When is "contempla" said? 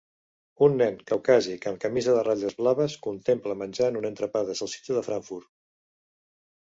3.09-3.59